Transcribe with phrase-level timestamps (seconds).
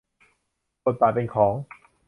[0.85, 1.53] บทบาทเป็นของ